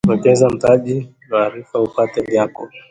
[0.09, 0.99] Wekeza mtaji
[1.29, 2.69] na maarifa upate vyako